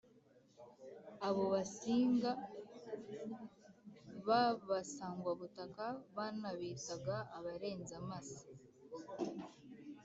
[1.27, 2.31] abo basinga
[4.27, 5.85] b'abasangwabutaka
[6.15, 8.41] banabitaga abarenzamase